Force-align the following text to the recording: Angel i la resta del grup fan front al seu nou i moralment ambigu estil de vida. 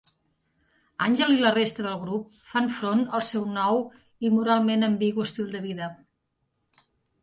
Angel 1.07 1.33
i 1.33 1.37
la 1.43 1.51
resta 1.57 1.85
del 1.89 1.99
grup 2.07 2.41
fan 2.55 2.71
front 2.79 3.05
al 3.21 3.27
seu 3.31 3.47
nou 3.61 3.81
i 4.27 4.35
moralment 4.41 4.91
ambigu 4.93 5.31
estil 5.31 5.57
de 5.57 5.67
vida. 5.71 5.97